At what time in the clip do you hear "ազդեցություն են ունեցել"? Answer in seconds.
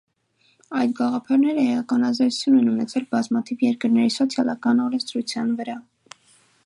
2.07-3.05